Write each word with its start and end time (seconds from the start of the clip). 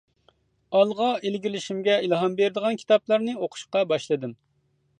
ئالغا 0.77 1.09
ئىلگىرىلىشىمگە 1.29 1.97
ئىلھام 2.07 2.37
بېرىدىغان 2.39 2.81
كىتابلارنى 2.81 3.37
ئوقۇشقا 3.43 3.87
باشلىدىم. 3.93 4.35